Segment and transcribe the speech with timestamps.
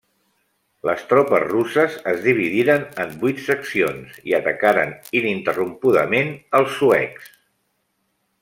[0.89, 7.33] Les tropes russes es dividiren en vuit seccions i atacaren ininterrompudament als suecs.